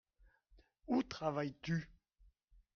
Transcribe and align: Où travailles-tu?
Où 0.87 1.03
travailles-tu? 1.03 1.87